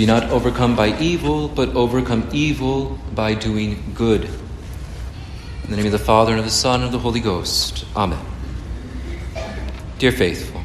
[0.00, 4.24] Be not overcome by evil, but overcome evil by doing good.
[4.24, 7.84] In the name of the Father, and of the Son, and of the Holy Ghost.
[7.94, 8.18] Amen.
[9.98, 10.62] Dear faithful,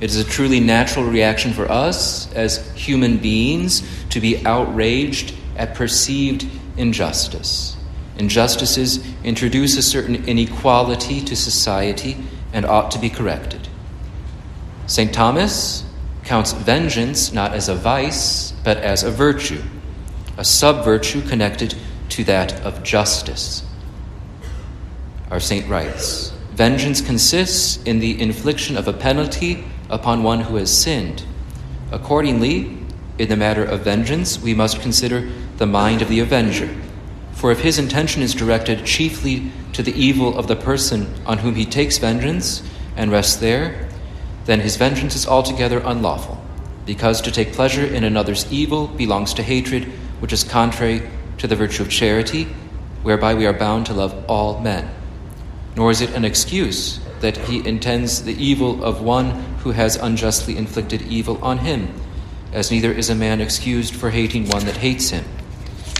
[0.00, 5.74] it is a truly natural reaction for us as human beings to be outraged at
[5.74, 7.76] perceived injustice.
[8.16, 12.16] Injustices introduce a certain inequality to society
[12.54, 13.68] and ought to be corrected.
[14.86, 15.12] St.
[15.12, 15.84] Thomas
[16.28, 19.62] counts vengeance not as a vice, but as a virtue,
[20.36, 21.74] a sub virtue connected
[22.10, 23.64] to that of justice.
[25.30, 30.70] Our saint writes Vengeance consists in the infliction of a penalty upon one who has
[30.70, 31.24] sinned.
[31.92, 32.76] Accordingly,
[33.16, 36.68] in the matter of vengeance, we must consider the mind of the avenger.
[37.32, 41.54] For if his intention is directed chiefly to the evil of the person on whom
[41.54, 42.62] he takes vengeance
[42.96, 43.87] and rests there,
[44.48, 46.42] then his vengeance is altogether unlawful,
[46.86, 49.84] because to take pleasure in another's evil belongs to hatred,
[50.20, 51.02] which is contrary
[51.36, 52.44] to the virtue of charity,
[53.02, 54.90] whereby we are bound to love all men.
[55.76, 60.56] Nor is it an excuse that he intends the evil of one who has unjustly
[60.56, 61.92] inflicted evil on him,
[62.50, 65.26] as neither is a man excused for hating one that hates him.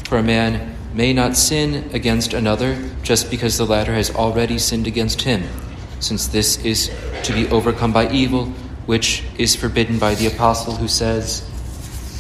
[0.05, 4.87] For a man may not sin against another just because the latter has already sinned
[4.87, 5.43] against him
[6.01, 6.91] since this is
[7.25, 8.47] to be overcome by evil,
[8.87, 11.49] which is forbidden by the apostle who says,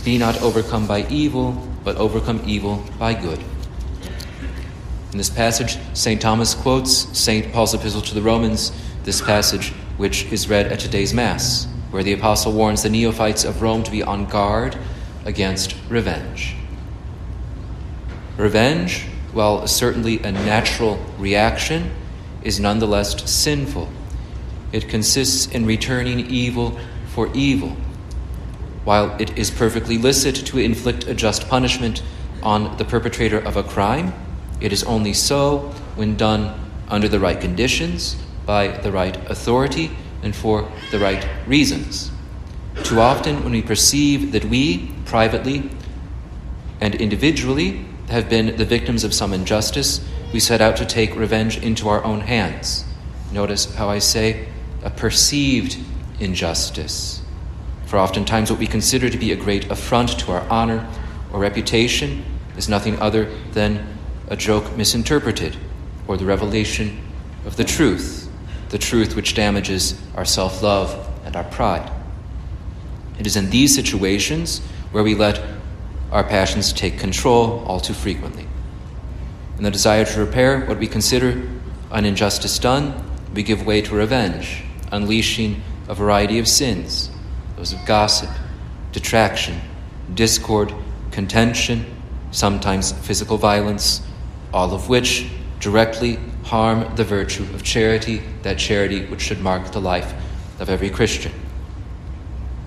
[0.05, 1.53] Be not overcome by evil,
[1.85, 3.43] but overcome evil by good.
[5.12, 6.20] In this passage, St.
[6.20, 7.53] Thomas quotes St.
[7.53, 8.73] Paul's epistle to the Romans,
[9.05, 13.63] this passage which is read at today's Mass, where the apostle warns the neophytes of
[13.63, 14.77] Rome to be on guard
[15.25, 16.55] against revenge.
[18.37, 21.91] Revenge, while certainly a natural reaction,
[22.49, 23.87] is nonetheless sinful.
[24.73, 27.77] It consists in returning evil for evil.
[28.85, 32.03] While it is perfectly licit to inflict a just punishment
[32.43, 34.15] on the perpetrator of a crime,
[34.63, 35.59] it is only so
[35.95, 38.17] when done under the right conditions,
[38.47, 39.91] by the right authority,
[40.23, 42.11] and for the right reasons.
[42.83, 45.70] Too often, when we perceive that we, privately
[46.81, 50.01] and individually, have been the victims of some injustice,
[50.33, 52.84] we set out to take revenge into our own hands.
[53.33, 54.48] Notice how I say
[54.83, 55.78] a perceived
[56.20, 57.22] injustice.
[57.86, 60.86] For oftentimes, what we consider to be a great affront to our honor
[61.33, 62.24] or reputation
[62.56, 63.86] is nothing other than
[64.28, 65.56] a joke misinterpreted
[66.06, 67.00] or the revelation
[67.46, 68.30] of the truth,
[68.70, 71.90] the truth which damages our self love and our pride.
[73.18, 74.60] It is in these situations
[74.92, 75.42] where we let
[76.10, 78.48] our passions take control all too frequently.
[79.58, 81.42] In the desire to repair what we consider
[81.91, 82.95] an injustice done,
[83.35, 87.11] we give way to revenge, unleashing a variety of sins
[87.57, 88.30] those of gossip,
[88.92, 89.61] detraction,
[90.14, 90.73] discord,
[91.11, 91.85] contention,
[92.30, 94.01] sometimes physical violence,
[94.55, 99.80] all of which directly harm the virtue of charity, that charity which should mark the
[99.80, 100.14] life
[100.61, 101.33] of every Christian.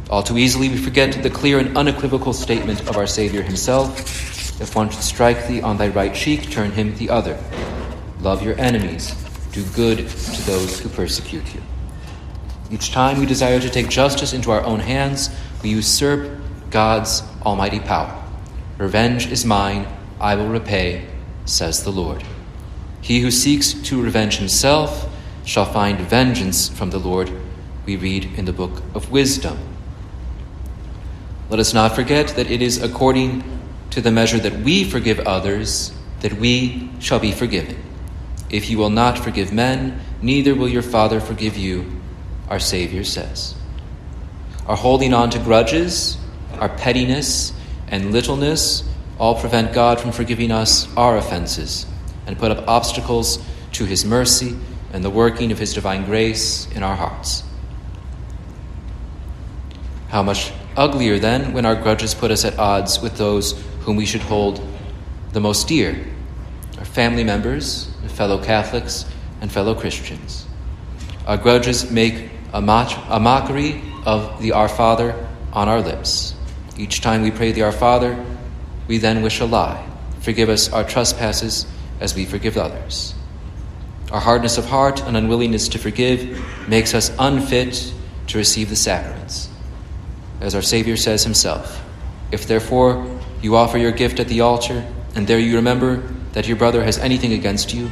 [0.09, 4.75] All too easily, we forget the clear and unequivocal statement of our Savior himself if
[4.75, 7.37] one should strike thee on thy right cheek, turn him the other.
[8.21, 9.15] Love your enemies.
[9.51, 11.61] Do good to those who persecute you.
[12.69, 15.31] Each time we desire to take justice into our own hands,
[15.63, 16.39] we usurp
[16.69, 18.15] God's almighty power.
[18.77, 19.87] Revenge is mine,
[20.19, 21.07] I will repay,
[21.45, 22.23] says the Lord.
[23.01, 25.09] He who seeks to revenge himself
[25.43, 27.31] shall find vengeance from the Lord,
[27.87, 29.57] we read in the book of Wisdom.
[31.49, 33.43] Let us not forget that it is according
[33.91, 37.77] to the measure that we forgive others, that we shall be forgiven.
[38.49, 42.01] If you will not forgive men, neither will your Father forgive you,
[42.49, 43.55] our Savior says.
[44.65, 46.17] Our holding on to grudges,
[46.59, 47.53] our pettiness,
[47.87, 48.83] and littleness
[49.19, 51.85] all prevent God from forgiving us our offenses
[52.25, 54.57] and put up obstacles to His mercy
[54.93, 57.43] and the working of His divine grace in our hearts.
[60.09, 64.05] How much uglier then when our grudges put us at odds with those whom we
[64.05, 64.61] should hold
[65.33, 66.05] the most dear
[66.77, 69.05] our family members, fellow Catholics,
[69.39, 70.47] and fellow Christians.
[71.27, 76.33] Our grudges make a, a mockery of the Our Father on our lips.
[76.77, 78.25] Each time we pray the Our Father,
[78.87, 79.87] we then wish a lie.
[80.21, 81.65] Forgive us our trespasses
[81.99, 83.13] as we forgive others.
[84.11, 87.93] Our hardness of heart and unwillingness to forgive makes us unfit
[88.27, 89.49] to receive the sacraments.
[90.41, 91.83] As our Savior says himself,
[92.31, 93.05] if therefore
[93.41, 94.85] you offer your gift at the altar,
[95.15, 95.97] and there you remember
[96.33, 97.89] that your brother has anything against you.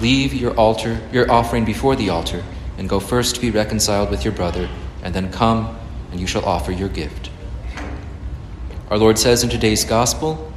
[0.00, 2.42] Leave your altar, your offering before the altar,
[2.78, 4.68] and go first to be reconciled with your brother,
[5.02, 5.78] and then come
[6.10, 7.30] and you shall offer your gift.
[8.90, 10.52] Our Lord says in today's gospel,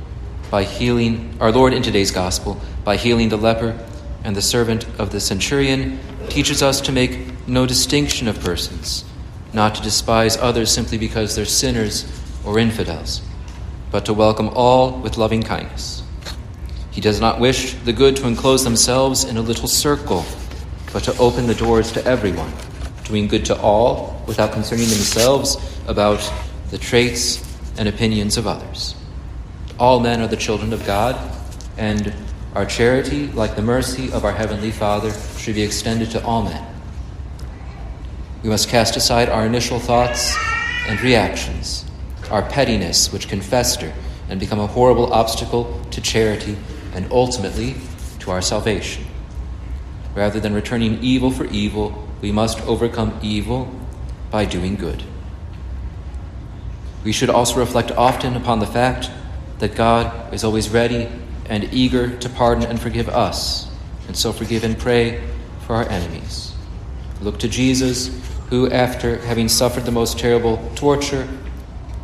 [0.52, 3.78] by healing, our Lord in today's gospel, by healing the leper
[4.24, 6.00] and the servant of the centurion,
[6.30, 9.06] teaches us to make no distinction of persons,
[9.54, 12.06] not to despise others simply because they're sinners
[12.46, 13.22] or infidels,
[13.92, 16.04] but to welcome all with loving kindness.
[16.92, 20.26] He does not wish the good to enclose themselves in a little circle,
[20.92, 22.52] but to open the doors to everyone,
[23.06, 25.58] doing good to all without concerning themselves
[25.88, 26.20] about
[26.72, 27.44] the traits
[27.78, 28.96] and opinions of others.
[29.80, 31.18] All men are the children of God,
[31.78, 32.14] and
[32.54, 36.66] our charity, like the mercy of our Heavenly Father, should be extended to all men.
[38.44, 40.36] We must cast aside our initial thoughts
[40.88, 41.86] and reactions,
[42.32, 43.94] our pettiness, which can fester
[44.30, 46.58] and become a horrible obstacle to charity
[46.94, 47.76] and ultimately
[48.20, 49.06] to our salvation.
[50.16, 53.74] Rather than returning evil for evil, we must overcome evil
[54.32, 55.04] by doing good.
[57.04, 59.10] We should also reflect often upon the fact
[59.60, 61.08] that God is always ready
[61.46, 63.70] and eager to pardon and forgive us,
[64.08, 65.24] and so forgive and pray
[65.66, 66.54] for our enemies.
[67.22, 68.12] Look to Jesus,
[68.50, 71.28] who, after having suffered the most terrible torture,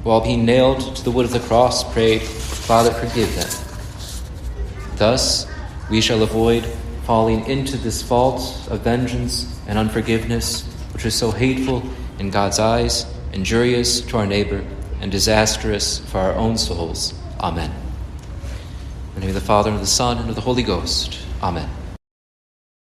[0.06, 4.98] while being nailed to the wood of the cross, prayed, Father, forgive them.
[4.98, 5.48] Thus,
[5.90, 6.64] we shall avoid
[7.06, 10.64] falling into this fault of vengeance and unforgiveness,
[10.94, 11.82] which is so hateful
[12.20, 14.64] in God's eyes, injurious to our neighbor,
[15.02, 17.16] and disastrous for our own souls.
[17.40, 17.72] Amen.
[17.72, 21.18] In the name of the Father, and of the Son, and of the Holy Ghost.
[21.42, 21.68] Amen.